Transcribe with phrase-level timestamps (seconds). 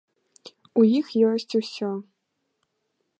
[0.83, 1.91] У іх ёсць усё.